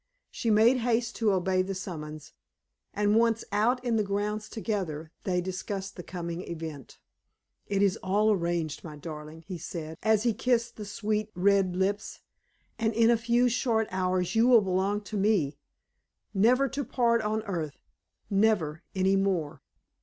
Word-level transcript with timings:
She 0.31 0.49
made 0.49 0.77
haste 0.77 1.15
to 1.17 1.31
obey 1.31 1.61
the 1.61 1.75
summons, 1.75 2.33
and 2.91 3.15
once 3.15 3.43
out 3.51 3.85
in 3.85 3.97
the 3.97 4.03
grounds 4.03 4.49
together, 4.49 5.11
they 5.25 5.41
discussed 5.41 5.95
the 5.95 6.01
coming 6.01 6.41
event. 6.41 6.97
"It 7.67 7.83
is 7.83 7.97
all 7.97 8.31
arranged, 8.31 8.83
my 8.83 8.95
darling," 8.95 9.43
he 9.43 9.59
said, 9.59 9.95
as 10.01 10.23
he 10.23 10.33
kissed 10.33 10.75
the 10.75 10.85
sweet 10.85 11.29
red 11.35 11.75
lips, 11.75 12.19
"and 12.79 12.95
in 12.95 13.11
a 13.11 13.15
few 13.15 13.47
short 13.47 13.87
hours 13.91 14.33
you 14.33 14.47
will 14.47 14.61
belong 14.61 15.01
to 15.01 15.17
me, 15.17 15.59
never 16.33 16.67
to 16.67 16.83
part 16.83 17.21
on 17.21 17.43
earth 17.43 17.77
never 18.27 18.81
any 18.95 19.15
more." 19.15 19.61